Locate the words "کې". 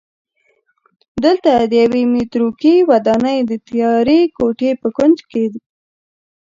5.31-5.43